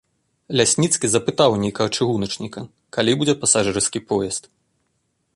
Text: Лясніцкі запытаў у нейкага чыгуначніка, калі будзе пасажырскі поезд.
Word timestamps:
Лясніцкі 0.59 1.09
запытаў 1.15 1.49
у 1.57 1.59
нейкага 1.63 1.89
чыгуначніка, 1.97 2.63
калі 2.97 3.11
будзе 3.19 3.35
пасажырскі 3.43 3.99
поезд. 4.13 4.43